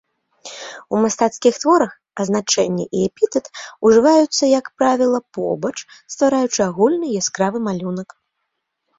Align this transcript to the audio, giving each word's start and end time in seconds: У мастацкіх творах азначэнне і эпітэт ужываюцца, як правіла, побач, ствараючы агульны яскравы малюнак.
У 0.93 0.99
мастацкіх 1.01 1.57
творах 1.63 1.91
азначэнне 2.23 2.85
і 2.99 3.01
эпітэт 3.07 3.45
ужываюцца, 3.89 4.39
як 4.59 4.65
правіла, 4.83 5.19
побач, 5.39 5.73
ствараючы 6.15 6.59
агульны 6.69 7.07
яскравы 7.21 7.57
малюнак. 7.69 8.09